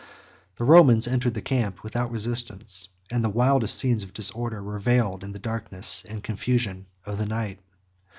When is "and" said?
3.11-3.23, 6.09-6.23